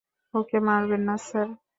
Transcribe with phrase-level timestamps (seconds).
[0.33, 1.47] ওকে মারবেন না, স্যার।